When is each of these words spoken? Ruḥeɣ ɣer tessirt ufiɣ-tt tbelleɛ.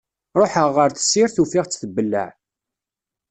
Ruḥeɣ 0.39 0.67
ɣer 0.77 0.89
tessirt 0.91 1.35
ufiɣ-tt 1.43 1.79
tbelleɛ. 1.81 2.27